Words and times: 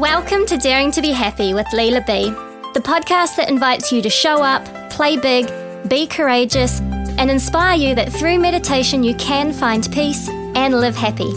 Welcome 0.00 0.44
to 0.46 0.56
Daring 0.56 0.90
to 0.90 1.00
Be 1.00 1.12
Happy 1.12 1.54
with 1.54 1.66
Leela 1.68 2.04
B, 2.04 2.28
the 2.72 2.80
podcast 2.80 3.36
that 3.36 3.48
invites 3.48 3.92
you 3.92 4.02
to 4.02 4.10
show 4.10 4.42
up, 4.42 4.64
play 4.90 5.16
big, 5.16 5.48
be 5.88 6.08
courageous, 6.08 6.80
and 6.80 7.30
inspire 7.30 7.76
you 7.76 7.94
that 7.94 8.12
through 8.12 8.40
meditation 8.40 9.04
you 9.04 9.14
can 9.14 9.52
find 9.52 9.88
peace 9.92 10.28
and 10.28 10.80
live 10.80 10.96
happy. 10.96 11.30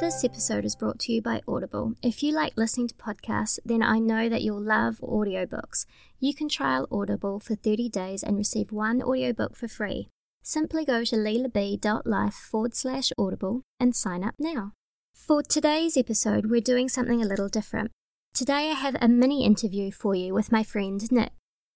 This 0.00 0.24
episode 0.24 0.64
is 0.64 0.74
brought 0.74 0.98
to 1.00 1.12
you 1.12 1.22
by 1.22 1.40
Audible. 1.46 1.94
If 2.02 2.24
you 2.24 2.32
like 2.32 2.56
listening 2.56 2.88
to 2.88 2.94
podcasts, 2.96 3.60
then 3.64 3.84
I 3.84 4.00
know 4.00 4.28
that 4.28 4.42
you'll 4.42 4.60
love 4.60 4.98
audiobooks. 5.00 5.86
You 6.18 6.34
can 6.34 6.48
trial 6.48 6.88
Audible 6.90 7.38
for 7.38 7.54
30 7.54 7.88
days 7.90 8.24
and 8.24 8.36
receive 8.36 8.72
one 8.72 9.00
audiobook 9.00 9.54
for 9.54 9.68
free. 9.68 10.08
Simply 10.48 10.86
go 10.86 11.04
to 11.04 11.14
leelab.life 11.14 12.32
forward 12.32 12.74
slash 12.74 13.12
audible 13.18 13.60
and 13.78 13.94
sign 13.94 14.24
up 14.24 14.34
now. 14.38 14.72
For 15.12 15.42
today's 15.42 15.94
episode, 15.94 16.46
we're 16.46 16.62
doing 16.62 16.88
something 16.88 17.22
a 17.22 17.26
little 17.26 17.50
different. 17.50 17.90
Today, 18.32 18.70
I 18.70 18.72
have 18.72 18.96
a 18.98 19.08
mini 19.08 19.44
interview 19.44 19.90
for 19.90 20.14
you 20.14 20.32
with 20.32 20.50
my 20.50 20.62
friend 20.62 21.02
Nick, 21.12 21.32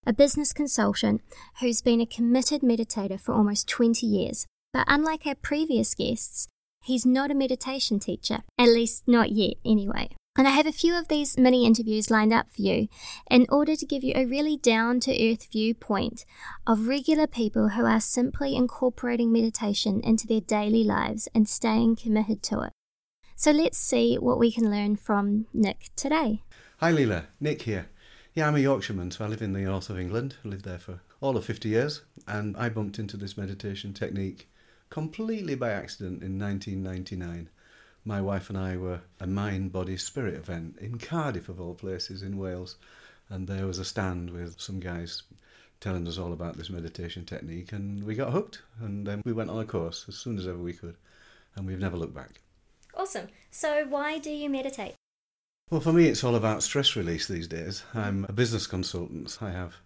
a 0.07 0.15
business 0.15 0.55
consultant 0.55 1.21
who's 1.61 1.83
been 1.83 2.01
a 2.01 2.07
committed 2.07 2.63
meditator 2.63 3.21
for 3.21 3.35
almost 3.35 3.69
20 3.69 4.07
years. 4.07 4.47
But 4.73 4.87
unlike 4.89 5.27
our 5.27 5.35
previous 5.35 5.95
guests, 5.95 6.49
he's 6.83 7.05
not 7.05 7.31
a 7.31 7.35
meditation 7.35 7.99
teacher, 7.99 8.39
at 8.59 8.71
least 8.71 9.03
not 9.07 9.33
yet, 9.33 9.57
anyway. 9.67 10.09
And 10.43 10.49
I 10.49 10.57
have 10.57 10.67
a 10.67 10.73
few 10.73 10.99
of 10.99 11.07
these 11.07 11.39
mini 11.39 11.65
interviews 11.65 12.11
lined 12.11 12.33
up 12.33 12.51
for 12.51 12.63
you 12.63 12.89
in 13.31 13.47
order 13.49 13.77
to 13.77 13.87
give 13.87 14.03
you 14.03 14.13
a 14.17 14.25
really 14.25 14.57
down 14.57 14.99
to 15.03 15.31
earth 15.31 15.47
viewpoint 15.53 16.25
of 16.67 16.89
regular 16.89 17.29
people 17.29 17.69
who 17.69 17.87
are 17.87 18.01
simply 18.01 18.57
incorporating 18.57 19.31
meditation 19.31 20.01
into 20.03 20.27
their 20.27 20.41
daily 20.41 20.83
lives 20.83 21.29
and 21.33 21.49
staying 21.49 21.95
committed 21.95 22.43
to 22.43 22.61
it. 22.63 22.73
So 23.37 23.53
let's 23.53 23.79
see 23.79 24.17
what 24.17 24.41
we 24.41 24.51
can 24.51 24.69
learn 24.69 24.97
from 24.97 25.47
Nick 25.55 25.91
today. 25.95 26.43
Hi 26.79 26.91
Leela, 26.91 27.27
Nick 27.39 27.63
here. 27.63 27.87
Yeah, 28.35 28.49
I'm 28.49 28.57
a 28.57 28.59
Yorkshireman, 28.59 29.13
so 29.13 29.25
I 29.25 29.29
live 29.29 29.43
in 29.43 29.53
the 29.53 29.61
north 29.61 29.91
of 29.91 29.99
England. 30.01 30.35
I 30.45 30.49
lived 30.49 30.65
there 30.65 30.81
for 30.81 31.03
all 31.21 31.37
of 31.37 31.45
50 31.45 31.69
years, 31.69 32.03
and 32.27 32.57
I 32.57 32.69
bumped 32.69 32.99
into 32.99 33.17
this 33.17 33.39
meditation 33.39 33.95
technique 33.95 34.51
completely 34.91 35.55
by 35.55 35.71
accident 35.71 36.21
in 36.21 36.37
1999 36.37 37.49
my 38.05 38.21
wife 38.21 38.49
and 38.49 38.59
I 38.59 38.77
were 38.77 39.01
a 39.21 39.27
mind, 39.27 39.73
body, 39.73 39.97
spirit 39.97 40.35
event 40.35 40.77
in 40.81 40.99
Cardiff, 40.99 41.49
of 41.49 41.61
all 41.61 41.75
places, 41.75 42.23
in 42.23 42.37
Wales. 42.37 42.77
And 43.29 43.47
there 43.47 43.67
was 43.67 43.79
a 43.79 43.85
stand 43.85 44.31
with 44.31 44.61
some 44.61 44.81
guys 44.81 45.23
telling 45.81 46.07
us 46.07 46.19
all 46.19 46.33
about 46.33 46.57
this 46.57 46.71
meditation 46.71 47.25
technique, 47.25 47.73
and 47.73 48.05
we 48.05 48.15
got 48.15 48.33
hooked. 48.33 48.63
And 48.81 49.07
then 49.07 49.23
we 49.25 49.33
went 49.33 49.51
on 49.51 49.59
a 49.59 49.65
course 49.65 50.05
as 50.09 50.17
soon 50.17 50.39
as 50.39 50.47
ever 50.47 50.59
we 50.59 50.73
could, 50.73 50.97
and 51.57 51.67
we've 51.67 51.79
never 51.79 51.97
looked 51.97 52.15
back. 52.15 52.41
Awesome. 52.95 53.29
So, 53.51 53.87
why 53.89 54.19
do 54.19 54.31
you 54.31 54.51
meditate? 54.51 54.95
Well, 55.71 55.81
for 55.81 55.93
me, 55.93 56.07
it's 56.07 56.23
all 56.23 56.35
about 56.35 56.63
stress 56.63 56.97
release 56.97 57.27
these 57.27 57.49
days. 57.49 57.83
I'm 57.95 58.27
a 58.29 58.33
business 58.33 58.67
consultant. 58.67 59.39
I 59.41 59.51
have 59.51 59.77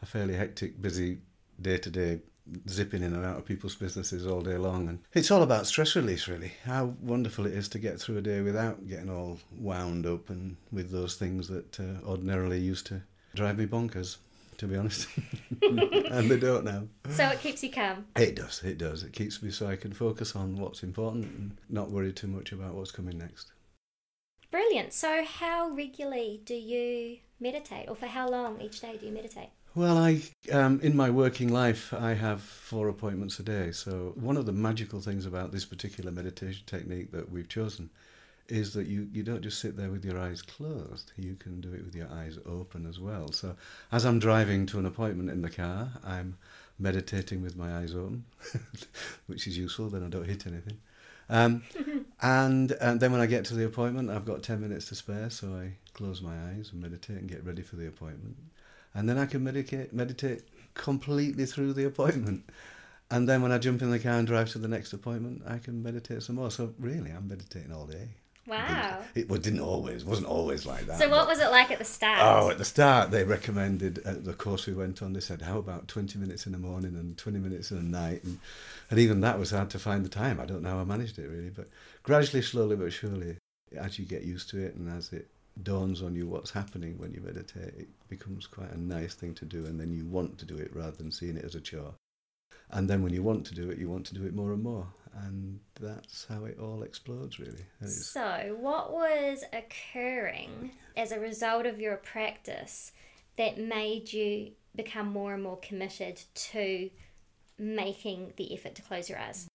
a 0.00 0.06
fairly 0.06 0.34
hectic, 0.34 0.80
busy 0.80 1.18
day 1.60 1.78
to 1.78 1.90
day 1.90 2.20
zipping 2.68 3.02
in 3.02 3.14
and 3.14 3.24
out 3.24 3.38
of 3.38 3.44
people's 3.44 3.74
businesses 3.74 4.26
all 4.26 4.40
day 4.40 4.56
long. 4.56 4.88
And 4.88 5.00
it's 5.12 5.30
all 5.30 5.42
about 5.42 5.66
stress 5.66 5.96
release, 5.96 6.28
really. 6.28 6.52
How 6.64 6.94
wonderful 7.02 7.46
it 7.46 7.54
is 7.54 7.68
to 7.70 7.78
get 7.78 8.00
through 8.00 8.18
a 8.18 8.22
day 8.22 8.40
without 8.40 8.86
getting 8.86 9.10
all 9.10 9.38
wound 9.58 10.06
up 10.06 10.30
and 10.30 10.56
with 10.72 10.90
those 10.90 11.16
things 11.16 11.48
that 11.48 11.78
uh, 11.80 12.06
ordinarily 12.06 12.60
used 12.60 12.86
to 12.86 13.02
drive 13.34 13.58
me 13.58 13.66
bonkers. 13.66 14.18
To 14.58 14.66
be 14.66 14.76
honest, 14.76 15.06
and 15.62 16.30
they 16.30 16.38
don't 16.38 16.64
now. 16.64 16.84
So 17.10 17.28
it 17.28 17.40
keeps 17.42 17.62
you 17.62 17.70
calm. 17.70 18.06
It 18.16 18.36
does. 18.36 18.62
It 18.64 18.78
does. 18.78 19.02
It 19.02 19.12
keeps 19.12 19.42
me 19.42 19.50
so 19.50 19.66
I 19.66 19.76
can 19.76 19.92
focus 19.92 20.34
on 20.34 20.56
what's 20.56 20.82
important 20.82 21.26
and 21.26 21.56
not 21.68 21.90
worry 21.90 22.10
too 22.10 22.26
much 22.26 22.52
about 22.52 22.72
what's 22.72 22.90
coming 22.90 23.18
next. 23.18 23.52
Brilliant. 24.50 24.94
So, 24.94 25.26
how 25.26 25.68
regularly 25.68 26.40
do 26.42 26.54
you 26.54 27.18
meditate, 27.38 27.90
or 27.90 27.96
for 27.96 28.06
how 28.06 28.30
long 28.30 28.58
each 28.62 28.80
day 28.80 28.96
do 28.98 29.04
you 29.04 29.12
meditate? 29.12 29.50
Well, 29.76 29.98
I 29.98 30.22
um, 30.50 30.80
in 30.80 30.96
my 30.96 31.10
working 31.10 31.52
life, 31.52 31.92
I 31.92 32.14
have 32.14 32.40
four 32.40 32.88
appointments 32.88 33.38
a 33.40 33.42
day. 33.42 33.72
So 33.72 34.14
one 34.14 34.38
of 34.38 34.46
the 34.46 34.52
magical 34.52 35.02
things 35.02 35.26
about 35.26 35.52
this 35.52 35.66
particular 35.66 36.10
meditation 36.10 36.62
technique 36.64 37.12
that 37.12 37.30
we've 37.30 37.46
chosen 37.46 37.90
is 38.48 38.72
that 38.72 38.86
you, 38.86 39.06
you 39.12 39.22
don't 39.22 39.42
just 39.42 39.58
sit 39.58 39.76
there 39.76 39.90
with 39.90 40.02
your 40.02 40.18
eyes 40.18 40.40
closed. 40.40 41.12
You 41.18 41.34
can 41.34 41.60
do 41.60 41.74
it 41.74 41.84
with 41.84 41.94
your 41.94 42.08
eyes 42.10 42.38
open 42.46 42.86
as 42.86 42.98
well. 42.98 43.30
So 43.32 43.54
as 43.92 44.06
I'm 44.06 44.18
driving 44.18 44.64
to 44.64 44.78
an 44.78 44.86
appointment 44.86 45.28
in 45.28 45.42
the 45.42 45.50
car, 45.50 45.90
I'm 46.02 46.38
meditating 46.78 47.42
with 47.42 47.54
my 47.54 47.76
eyes 47.76 47.94
open, 47.94 48.24
which 49.26 49.46
is 49.46 49.58
useful. 49.58 49.90
Then 49.90 50.04
I 50.04 50.08
don't 50.08 50.24
hit 50.24 50.46
anything. 50.46 50.78
Um, 51.28 51.64
and, 52.22 52.72
and 52.80 52.98
then 52.98 53.12
when 53.12 53.20
I 53.20 53.26
get 53.26 53.44
to 53.46 53.54
the 53.54 53.66
appointment, 53.66 54.08
I've 54.08 54.24
got 54.24 54.42
10 54.42 54.58
minutes 54.58 54.86
to 54.86 54.94
spare, 54.94 55.28
so 55.28 55.48
I 55.48 55.72
close 55.92 56.22
my 56.22 56.34
eyes 56.48 56.70
and 56.72 56.80
meditate 56.80 57.18
and 57.18 57.28
get 57.28 57.44
ready 57.44 57.60
for 57.60 57.76
the 57.76 57.88
appointment 57.88 58.38
and 58.96 59.08
then 59.08 59.18
I 59.18 59.26
can 59.26 59.44
meditate 59.44 59.92
meditate 59.92 60.42
completely 60.74 61.46
through 61.46 61.74
the 61.74 61.84
appointment. 61.84 62.48
And 63.10 63.28
then 63.28 63.40
when 63.40 63.52
I 63.52 63.58
jump 63.58 63.82
in 63.82 63.90
the 63.90 64.00
car 64.00 64.14
and 64.14 64.26
drive 64.26 64.50
to 64.50 64.58
the 64.58 64.66
next 64.66 64.92
appointment, 64.92 65.42
I 65.46 65.58
can 65.58 65.82
meditate 65.82 66.22
some 66.22 66.36
more. 66.36 66.50
So 66.50 66.74
really, 66.78 67.10
I'm 67.10 67.28
meditating 67.28 67.72
all 67.72 67.86
day. 67.86 68.08
Wow. 68.46 69.02
It, 69.14 69.30
it 69.30 69.42
didn't 69.42 69.60
always, 69.60 70.04
wasn't 70.04 70.28
always 70.28 70.66
like 70.66 70.86
that. 70.86 70.98
So 70.98 71.08
what 71.08 71.26
was 71.26 71.40
it 71.40 71.50
like 71.50 71.70
at 71.70 71.78
the 71.78 71.84
start? 71.84 72.18
Oh, 72.20 72.50
at 72.50 72.58
the 72.58 72.64
start, 72.64 73.10
they 73.10 73.24
recommended, 73.24 73.98
at 74.04 74.24
the 74.24 74.34
course 74.34 74.66
we 74.66 74.72
went 74.72 75.02
on, 75.02 75.12
they 75.12 75.20
said, 75.20 75.42
how 75.42 75.58
about 75.58 75.88
20 75.88 76.18
minutes 76.18 76.46
in 76.46 76.52
the 76.52 76.58
morning 76.58 76.94
and 76.94 77.16
20 77.18 77.38
minutes 77.38 77.70
in 77.70 77.76
the 77.76 77.98
night? 77.98 78.22
And, 78.24 78.38
and 78.90 78.98
even 78.98 79.20
that 79.20 79.38
was 79.38 79.50
hard 79.50 79.70
to 79.70 79.78
find 79.78 80.04
the 80.04 80.08
time. 80.08 80.40
I 80.40 80.46
don't 80.46 80.62
know 80.62 80.70
how 80.70 80.80
I 80.80 80.84
managed 80.84 81.18
it 81.18 81.28
really, 81.28 81.50
but 81.50 81.68
gradually, 82.02 82.42
slowly 82.42 82.76
but 82.76 82.92
surely, 82.92 83.36
as 83.76 83.98
you 83.98 84.04
get 84.04 84.22
used 84.22 84.50
to 84.50 84.58
it 84.64 84.74
and 84.74 84.92
as 84.96 85.12
it 85.12 85.28
dawns 85.62 86.02
on 86.02 86.14
you 86.14 86.26
what's 86.26 86.50
happening 86.50 86.98
when 86.98 87.12
you 87.12 87.20
meditate, 87.20 87.74
it 87.76 87.88
becomes 88.08 88.46
quite 88.46 88.70
a 88.72 88.80
nice 88.80 89.14
thing 89.14 89.34
to 89.34 89.44
do, 89.44 89.66
and 89.66 89.80
then 89.80 89.92
you 89.92 90.04
want 90.06 90.38
to 90.38 90.44
do 90.44 90.56
it 90.56 90.74
rather 90.74 90.96
than 90.96 91.10
seeing 91.10 91.36
it 91.36 91.44
as 91.44 91.54
a 91.54 91.60
chore. 91.60 91.94
And 92.70 92.90
then 92.90 93.02
when 93.02 93.12
you 93.12 93.22
want 93.22 93.46
to 93.46 93.54
do 93.54 93.70
it, 93.70 93.78
you 93.78 93.88
want 93.88 94.06
to 94.06 94.14
do 94.14 94.24
it 94.26 94.34
more 94.34 94.52
and 94.52 94.62
more. 94.62 94.86
And 95.24 95.60
that's 95.80 96.26
how 96.28 96.44
it 96.44 96.58
all 96.58 96.82
explodes, 96.82 97.38
really. 97.38 97.64
So, 97.86 98.56
what 98.60 98.92
was 98.92 99.44
occurring 99.52 100.72
as 100.96 101.10
a 101.12 101.20
result 101.20 101.64
of 101.64 101.80
your 101.80 101.96
practice 101.96 102.92
that 103.36 103.58
made 103.58 104.12
you 104.12 104.52
become 104.74 105.08
more 105.08 105.32
and 105.32 105.42
more 105.42 105.58
committed 105.58 106.20
to 106.34 106.90
making 107.58 108.34
the 108.36 108.52
effort 108.52 108.74
to 108.74 108.82
close 108.82 109.08
your 109.08 109.18
eyes? 109.18 109.48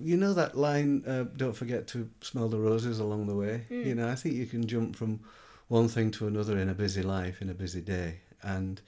You 0.00 0.16
know 0.16 0.32
that 0.34 0.56
line, 0.56 1.04
uh, 1.06 1.24
don't 1.36 1.56
forget 1.56 1.86
to 1.88 2.08
smell 2.20 2.48
the 2.48 2.58
roses 2.58 2.98
along 2.98 3.26
the 3.26 3.34
way? 3.34 3.64
Mm. 3.70 3.86
You 3.86 3.94
know, 3.94 4.08
I 4.08 4.14
think 4.14 4.34
you 4.34 4.46
can 4.46 4.66
jump 4.66 4.96
from 4.96 5.20
one 5.68 5.88
thing 5.88 6.10
to 6.12 6.26
another 6.26 6.58
in 6.58 6.68
a 6.68 6.74
busy 6.74 7.02
life, 7.02 7.42
in 7.42 7.50
a 7.50 7.54
busy 7.54 7.80
day. 7.80 8.20
And 8.42 8.80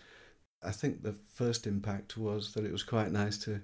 I 0.63 0.71
think 0.71 1.03
the 1.03 1.15
first 1.35 1.67
impact 1.67 2.17
was 2.17 2.55
that 2.55 2.65
it 2.65 2.73
was 2.73 2.83
quite 2.83 3.13
nice 3.13 3.39
to, 3.39 3.61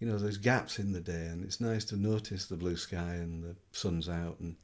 you 0.00 0.06
know, 0.06 0.18
there's 0.18 0.38
gaps 0.38 0.78
in 0.78 0.92
the 0.92 1.00
day, 1.00 1.26
and 1.26 1.44
it's 1.44 1.60
nice 1.60 1.84
to 1.86 1.96
notice 1.96 2.46
the 2.46 2.56
blue 2.56 2.76
sky 2.76 3.14
and 3.14 3.42
the 3.42 3.56
sun's 3.72 4.08
out, 4.08 4.38
and 4.40 4.56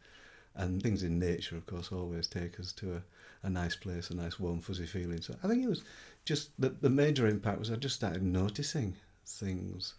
and 0.54 0.82
things 0.82 1.02
in 1.02 1.18
nature, 1.18 1.56
of 1.56 1.64
course, 1.66 1.92
always 1.92 2.26
take 2.26 2.60
us 2.60 2.72
to 2.72 2.96
a, 2.96 3.02
a 3.46 3.50
nice 3.50 3.74
place, 3.74 4.10
a 4.10 4.14
nice 4.14 4.38
warm 4.38 4.60
fuzzy 4.60 4.84
feeling. 4.84 5.22
So 5.22 5.34
I 5.42 5.48
think 5.48 5.64
it 5.64 5.68
was 5.68 5.84
just 6.24 6.50
the 6.58 6.70
the 6.70 6.90
major 6.90 7.26
impact 7.26 7.58
was 7.58 7.70
I 7.70 7.76
just 7.76 7.96
started 7.96 8.22
noticing 8.22 8.96
things 9.24 9.94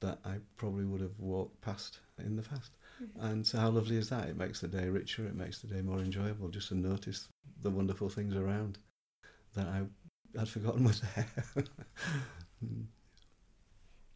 that 0.00 0.18
I 0.24 0.36
probably 0.56 0.84
would 0.84 1.00
have 1.00 1.18
walked 1.18 1.60
past 1.60 2.00
in 2.18 2.36
the 2.36 2.42
past. 2.42 2.72
Mm-hmm. 3.02 3.26
And 3.26 3.46
so, 3.46 3.58
how 3.58 3.70
lovely 3.70 3.96
is 3.96 4.08
that? 4.10 4.28
It 4.28 4.36
makes 4.36 4.60
the 4.60 4.68
day 4.68 4.88
richer, 4.88 5.26
it 5.26 5.34
makes 5.34 5.60
the 5.60 5.68
day 5.68 5.80
more 5.80 5.98
enjoyable 5.98 6.48
just 6.48 6.68
to 6.68 6.74
notice 6.74 7.28
the 7.62 7.70
wonderful 7.70 8.08
things 8.08 8.36
around 8.36 8.78
that 9.54 9.66
I 9.66 9.82
had 10.38 10.48
forgotten 10.48 10.84
were 10.84 10.92
there. 11.14 11.64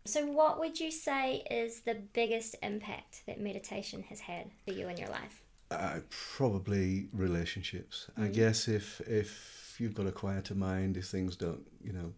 so, 0.04 0.26
what 0.26 0.58
would 0.58 0.78
you 0.78 0.90
say 0.90 1.44
is 1.50 1.80
the 1.80 2.02
biggest 2.12 2.56
impact 2.62 3.22
that 3.26 3.40
meditation 3.40 4.02
has 4.04 4.20
had 4.20 4.50
for 4.64 4.72
you 4.72 4.88
in 4.88 4.96
your 4.96 5.08
life? 5.08 5.42
Uh, 5.70 6.00
probably 6.10 7.08
relationships. 7.12 8.08
Mm-hmm. 8.12 8.24
I 8.24 8.28
guess 8.28 8.68
if 8.68 9.00
if 9.02 9.76
you've 9.78 9.94
got 9.94 10.06
a 10.06 10.12
quieter 10.12 10.54
mind, 10.54 10.96
if 10.96 11.06
things 11.06 11.36
don't, 11.36 11.66
you 11.82 11.92
know, 11.92 12.12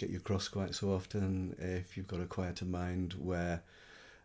get 0.00 0.10
you 0.10 0.18
cross 0.18 0.48
quite 0.48 0.74
so 0.74 0.92
often, 0.92 1.54
if 1.58 1.96
you've 1.96 2.08
got 2.08 2.20
a 2.20 2.24
quieter 2.24 2.64
mind 2.64 3.12
where 3.18 3.62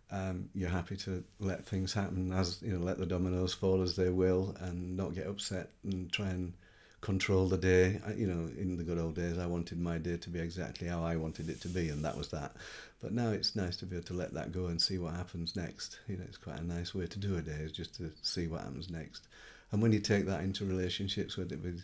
um, 0.09 0.49
you're 0.55 0.69
happy 0.69 0.95
to 0.95 1.23
let 1.39 1.65
things 1.65 1.93
happen 1.93 2.31
as 2.31 2.61
you 2.61 2.71
know, 2.71 2.83
let 2.83 2.97
the 2.97 3.05
dominoes 3.05 3.53
fall 3.53 3.81
as 3.81 3.95
they 3.95 4.09
will, 4.09 4.55
and 4.61 4.95
not 4.95 5.13
get 5.13 5.27
upset 5.27 5.69
and 5.83 6.11
try 6.11 6.29
and 6.29 6.53
control 7.01 7.47
the 7.47 7.57
day. 7.57 7.99
I, 8.07 8.13
you 8.13 8.25
know, 8.25 8.49
in 8.57 8.77
the 8.77 8.83
good 8.83 8.97
old 8.97 9.15
days, 9.15 9.37
I 9.37 9.47
wanted 9.47 9.79
my 9.79 9.97
day 9.97 10.15
to 10.15 10.29
be 10.29 10.39
exactly 10.39 10.87
how 10.87 11.03
I 11.03 11.17
wanted 11.17 11.49
it 11.49 11.59
to 11.61 11.67
be, 11.67 11.89
and 11.89 12.05
that 12.05 12.17
was 12.17 12.29
that. 12.29 12.55
But 13.01 13.11
now 13.11 13.31
it's 13.31 13.55
nice 13.55 13.75
to 13.77 13.85
be 13.85 13.97
able 13.97 14.07
to 14.07 14.13
let 14.13 14.33
that 14.33 14.53
go 14.53 14.67
and 14.67 14.81
see 14.81 14.97
what 14.97 15.13
happens 15.13 15.55
next. 15.55 15.99
You 16.07 16.17
know, 16.17 16.23
it's 16.25 16.37
quite 16.37 16.59
a 16.59 16.65
nice 16.65 16.95
way 16.95 17.07
to 17.07 17.19
do 17.19 17.35
a 17.35 17.41
day, 17.41 17.51
is 17.51 17.73
just 17.73 17.95
to 17.97 18.11
see 18.21 18.47
what 18.47 18.61
happens 18.61 18.89
next. 18.89 19.27
And 19.71 19.81
when 19.81 19.91
you 19.91 19.99
take 19.99 20.25
that 20.27 20.41
into 20.41 20.63
relationships, 20.63 21.37
whether 21.37 21.55
it 21.55 21.63
be, 21.63 21.81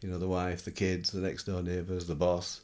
you 0.00 0.08
know, 0.08 0.18
the 0.18 0.28
wife, 0.28 0.64
the 0.64 0.70
kids, 0.70 1.10
the 1.10 1.20
next 1.20 1.44
door 1.44 1.62
neighbours, 1.62 2.06
the 2.06 2.14
boss, 2.14 2.62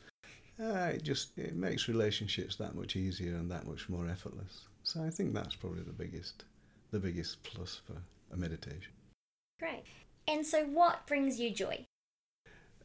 uh, 0.60 0.90
it 0.94 1.02
just 1.02 1.36
it 1.38 1.56
makes 1.56 1.88
relationships 1.88 2.56
that 2.56 2.74
much 2.74 2.96
easier 2.96 3.34
and 3.34 3.50
that 3.50 3.66
much 3.66 3.88
more 3.88 4.06
effortless. 4.06 4.66
So 4.82 5.02
I 5.02 5.10
think 5.10 5.32
that's 5.32 5.56
probably 5.56 5.82
the 5.82 5.92
biggest 5.92 6.44
the 6.90 6.98
biggest 6.98 7.42
plus 7.42 7.80
for 7.86 7.96
a 8.32 8.36
meditation. 8.36 8.92
Great. 9.58 9.84
And 10.28 10.44
so, 10.44 10.64
what 10.64 11.06
brings 11.06 11.40
you 11.40 11.50
joy? 11.50 11.84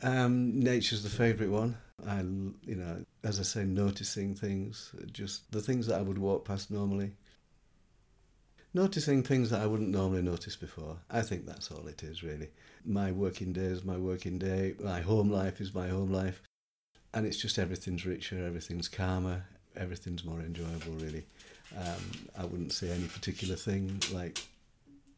Um, 0.01 0.59
nature's 0.59 1.03
the 1.03 1.09
favourite 1.09 1.51
one. 1.51 1.77
I, 2.05 2.19
you 2.19 2.75
know, 2.75 3.03
as 3.23 3.39
I 3.39 3.43
say, 3.43 3.63
noticing 3.63 4.35
things, 4.35 4.91
just 5.11 5.49
the 5.51 5.61
things 5.61 5.87
that 5.87 5.99
I 5.99 6.01
would 6.01 6.17
walk 6.17 6.45
past 6.45 6.69
normally. 6.69 7.11
Noticing 8.73 9.23
things 9.23 9.49
that 9.51 9.61
I 9.61 9.67
wouldn't 9.67 9.91
normally 9.91 10.21
notice 10.21 10.57
before. 10.57 10.97
I 11.09 11.21
think 11.21 11.45
that's 11.45 11.71
all 11.71 11.87
it 11.87 12.03
is, 12.03 12.23
really. 12.23 12.49
My 12.83 13.11
working 13.13 13.53
day 13.53 13.67
is 13.67 13.85
my 13.85 13.95
working 13.95 14.37
day. 14.37 14.75
My 14.81 14.99
home 14.99 15.29
life 15.29 15.61
is 15.61 15.73
my 15.73 15.87
home 15.87 16.11
life. 16.11 16.41
And 17.15 17.25
it's 17.25 17.37
just 17.37 17.57
everything's 17.57 18.05
richer, 18.05 18.45
everything's 18.45 18.87
calmer, 18.87 19.43
everything's 19.75 20.23
more 20.23 20.41
enjoyable, 20.41 20.93
really. 20.93 21.25
Um, 21.75 22.29
I 22.37 22.45
wouldn't 22.45 22.73
say 22.73 22.91
any 22.91 23.07
particular 23.07 23.55
thing 23.55 23.99
like 24.11 24.39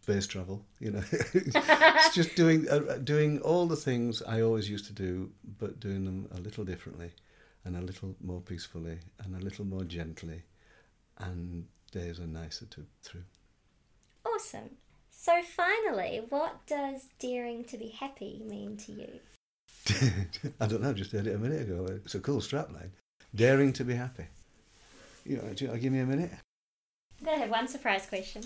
space 0.08 0.28
travel. 0.28 0.64
You 0.80 0.92
know, 0.92 1.04
it's 1.12 2.16
just 2.16 2.36
doing 2.36 2.70
uh, 2.70 2.98
doing 3.04 3.42
all 3.42 3.68
the 3.68 3.76
things 3.76 4.22
I 4.22 4.42
always 4.42 4.70
used 4.70 4.86
to 4.86 4.94
do, 4.94 5.30
but 5.60 5.80
doing 5.80 6.06
them 6.06 6.30
a 6.36 6.40
little 6.40 6.64
differently, 6.64 7.12
and 7.66 7.76
a 7.76 7.82
little 7.82 8.16
more 8.24 8.42
peacefully, 8.42 9.00
and 9.24 9.36
a 9.36 9.44
little 9.44 9.66
more 9.66 9.84
gently, 9.84 10.44
and 11.18 11.66
days 11.92 12.20
are 12.20 12.28
nicer 12.28 12.66
to 12.68 12.86
through. 13.02 13.24
Awesome. 14.26 14.70
So 15.12 15.42
finally, 15.42 16.22
what 16.30 16.66
does 16.68 17.08
daring 17.20 17.66
to 17.66 17.78
be 17.78 17.90
happy 17.90 18.42
mean 18.46 18.78
to 18.78 18.92
you? 18.94 19.20
I 20.60 20.68
don't 20.68 20.82
know. 20.82 20.94
Just 20.94 21.12
heard 21.12 21.28
it 21.28 21.36
a 21.36 21.40
minute 21.40 21.62
ago. 21.62 21.88
It's 21.90 22.16
a 22.16 22.20
cool 22.20 22.40
strapline. 22.40 22.92
Daring 23.36 23.74
to 23.74 23.84
be 23.84 23.96
happy. 23.96 24.26
You 25.26 25.38
know, 25.38 25.54
do 25.54 25.66
you 25.66 25.78
give 25.78 25.92
me 25.92 26.00
a 26.00 26.06
minute? 26.06 26.32
I'm 27.20 27.26
going 27.26 27.38
to 27.38 27.42
have 27.42 27.50
one 27.50 27.68
surprise 27.68 28.06
question. 28.06 28.44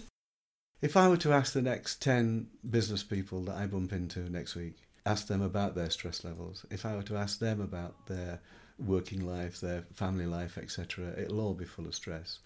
If 0.82 0.98
I 0.98 1.08
were 1.08 1.18
to 1.18 1.34
ask 1.34 1.54
the 1.54 1.62
next 1.62 2.02
10 2.02 2.48
business 2.70 3.04
people 3.04 3.42
that 3.44 3.56
I 3.56 3.68
bump 3.68 3.94
into 3.94 4.22
next 4.32 4.56
week, 4.56 4.78
ask 5.06 5.28
them 5.28 5.42
about 5.42 5.76
their 5.76 5.90
stress 5.90 6.24
levels, 6.24 6.66
if 6.72 6.86
I 6.86 6.96
were 6.96 7.04
to 7.04 7.18
ask 7.18 7.40
them 7.40 7.62
about 7.62 8.08
their 8.08 8.40
working 8.80 9.28
life, 9.28 9.62
their 9.62 9.84
family 9.94 10.26
life, 10.26 10.58
etc., 10.58 11.14
it'll 11.18 11.42
all 11.42 11.54
be 11.54 11.66
full 11.66 11.86
of 11.86 11.94
stress. 11.94 12.40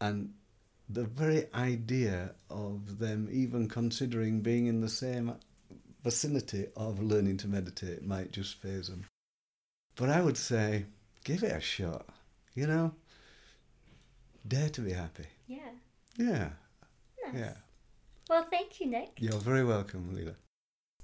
And 0.00 0.32
the 0.88 1.04
very 1.04 1.46
idea 1.54 2.32
of 2.50 2.98
them 2.98 3.28
even 3.30 3.68
considering 3.68 4.40
being 4.40 4.66
in 4.66 4.80
the 4.80 4.88
same 4.88 5.34
vicinity 6.02 6.66
of 6.76 7.02
learning 7.02 7.36
to 7.38 7.48
meditate 7.48 8.04
might 8.04 8.32
just 8.32 8.60
faze 8.60 8.88
them. 8.88 9.06
But 9.96 10.08
I 10.08 10.20
would 10.20 10.36
say, 10.36 10.86
give 11.24 11.42
it 11.42 11.52
a 11.52 11.60
shot, 11.60 12.06
you 12.54 12.66
know? 12.66 12.92
Dare 14.46 14.70
to 14.70 14.80
be 14.80 14.92
happy. 14.92 15.26
Yeah. 15.46 15.70
Yeah. 16.16 16.48
Nice. 17.24 17.34
Yeah. 17.34 17.54
Well, 18.28 18.46
thank 18.50 18.80
you, 18.80 18.86
Nick. 18.86 19.10
You're 19.18 19.38
very 19.38 19.64
welcome, 19.64 20.10
Leela. 20.14 20.34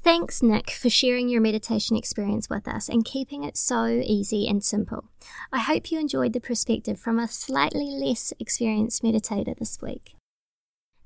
Thanks, 0.03 0.43
Nick, 0.43 0.71
for 0.71 0.89
sharing 0.89 1.29
your 1.29 1.41
meditation 1.41 1.97
experience 1.97 2.49
with 2.49 2.67
us 2.67 2.89
and 2.89 3.05
keeping 3.05 3.45
it 3.45 3.57
so 3.57 3.87
easy 3.87 4.49
and 4.49 4.65
simple. 4.65 5.05
I 5.53 5.59
hope 5.59 5.91
you 5.91 5.99
enjoyed 5.99 6.33
the 6.33 6.41
perspective 6.41 6.99
from 6.99 7.19
a 7.19 7.29
slightly 7.29 7.91
less 7.91 8.33
experienced 8.39 9.03
meditator 9.03 9.59
this 9.59 9.79
week. 9.83 10.15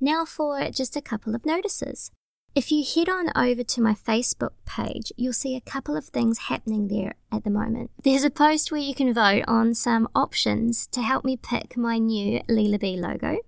Now, 0.00 0.24
for 0.24 0.70
just 0.70 0.94
a 0.94 1.00
couple 1.00 1.34
of 1.34 1.46
notices. 1.46 2.10
If 2.54 2.70
you 2.70 2.84
head 2.84 3.08
on 3.08 3.30
over 3.34 3.64
to 3.64 3.80
my 3.80 3.94
Facebook 3.94 4.50
page, 4.66 5.10
you'll 5.16 5.32
see 5.32 5.56
a 5.56 5.60
couple 5.62 5.96
of 5.96 6.04
things 6.04 6.50
happening 6.50 6.88
there 6.88 7.14
at 7.32 7.44
the 7.44 7.50
moment. 7.50 7.90
There's 8.04 8.24
a 8.24 8.30
post 8.30 8.70
where 8.70 8.80
you 8.80 8.94
can 8.94 9.14
vote 9.14 9.44
on 9.48 9.74
some 9.74 10.06
options 10.14 10.86
to 10.88 11.00
help 11.00 11.24
me 11.24 11.38
pick 11.38 11.78
my 11.78 11.96
new 11.96 12.42
Leela 12.50 12.78
B 12.78 12.94
logo. 12.94 13.38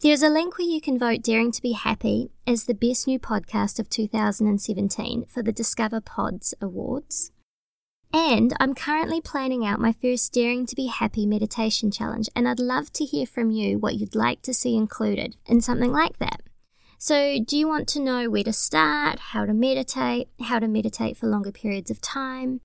There's 0.00 0.24
a 0.24 0.28
link 0.28 0.58
where 0.58 0.66
you 0.66 0.80
can 0.80 0.98
vote 0.98 1.22
Daring 1.22 1.52
to 1.52 1.62
Be 1.62 1.72
Happy 1.72 2.32
as 2.44 2.64
the 2.64 2.74
best 2.74 3.06
new 3.06 3.20
podcast 3.20 3.78
of 3.78 3.88
2017 3.88 5.26
for 5.26 5.40
the 5.40 5.52
Discover 5.52 6.00
Pods 6.00 6.54
Awards. 6.60 7.30
And 8.12 8.52
I'm 8.58 8.74
currently 8.74 9.20
planning 9.20 9.64
out 9.64 9.78
my 9.78 9.92
first 9.92 10.32
Daring 10.32 10.66
to 10.66 10.74
Be 10.74 10.88
Happy 10.88 11.24
meditation 11.24 11.92
challenge, 11.92 12.28
and 12.34 12.48
I'd 12.48 12.58
love 12.58 12.92
to 12.94 13.04
hear 13.04 13.26
from 13.26 13.52
you 13.52 13.78
what 13.78 13.94
you'd 13.94 14.16
like 14.16 14.42
to 14.42 14.52
see 14.52 14.76
included 14.76 15.36
in 15.46 15.60
something 15.60 15.92
like 15.92 16.18
that. 16.18 16.40
So, 16.98 17.38
do 17.44 17.56
you 17.56 17.68
want 17.68 17.88
to 17.88 18.00
know 18.00 18.30
where 18.30 18.44
to 18.44 18.52
start, 18.52 19.18
how 19.18 19.44
to 19.44 19.52
meditate, 19.52 20.28
how 20.40 20.58
to 20.58 20.68
meditate 20.68 21.16
for 21.16 21.26
longer 21.26 21.52
periods 21.52 21.90
of 21.90 22.00
time? 22.00 22.60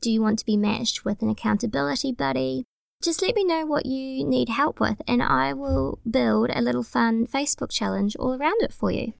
Do 0.00 0.10
you 0.10 0.22
want 0.22 0.38
to 0.38 0.46
be 0.46 0.56
matched 0.56 1.04
with 1.04 1.22
an 1.22 1.28
accountability 1.28 2.12
buddy? 2.12 2.64
just 3.00 3.22
let 3.22 3.36
me 3.36 3.44
know 3.44 3.64
what 3.64 3.86
you 3.86 4.24
need 4.24 4.48
help 4.48 4.80
with, 4.80 5.00
and 5.06 5.22
I 5.22 5.52
will 5.52 6.00
build 6.08 6.50
a 6.52 6.60
little 6.60 6.82
fun 6.82 7.26
Facebook 7.26 7.70
challenge 7.70 8.16
all 8.16 8.34
around 8.34 8.60
it 8.60 8.72
for 8.72 8.90
you. 8.90 9.12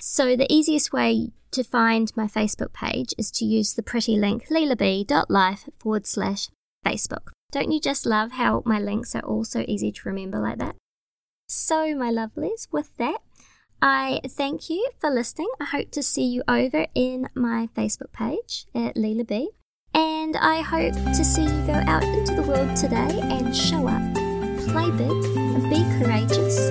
So, 0.00 0.34
the 0.34 0.52
easiest 0.52 0.92
way 0.92 1.30
to 1.52 1.62
find 1.62 2.12
my 2.16 2.26
Facebook 2.26 2.72
page 2.72 3.14
is 3.16 3.30
to 3.32 3.44
use 3.44 3.74
the 3.74 3.82
pretty 3.82 4.16
link 4.16 4.48
leelab.life 4.48 5.68
forward 5.78 6.06
slash 6.06 6.48
Facebook. 6.84 7.28
Don't 7.52 7.70
you 7.70 7.80
just 7.80 8.06
love 8.06 8.32
how 8.32 8.62
my 8.66 8.80
links 8.80 9.14
are 9.14 9.22
all 9.22 9.44
so 9.44 9.64
easy 9.68 9.92
to 9.92 10.08
remember 10.08 10.40
like 10.40 10.58
that? 10.58 10.74
So, 11.46 11.94
my 11.94 12.10
lovelies, 12.10 12.66
with 12.72 12.96
that, 12.96 13.18
I 13.84 14.20
thank 14.28 14.70
you 14.70 14.88
for 15.00 15.10
listening. 15.10 15.48
I 15.60 15.64
hope 15.64 15.90
to 15.90 16.04
see 16.04 16.24
you 16.24 16.44
over 16.46 16.86
in 16.94 17.28
my 17.34 17.68
Facebook 17.76 18.12
page 18.12 18.66
at 18.76 18.94
Leela 18.94 19.26
B. 19.26 19.50
And 19.92 20.36
I 20.36 20.60
hope 20.60 20.94
to 20.94 21.24
see 21.24 21.42
you 21.42 21.66
go 21.66 21.72
out 21.72 22.04
into 22.04 22.32
the 22.34 22.42
world 22.42 22.76
today 22.76 23.20
and 23.20 23.54
show 23.54 23.88
up, 23.88 24.00
play 24.70 24.88
big, 24.92 25.22
be 25.68 25.82
courageous, 25.98 26.70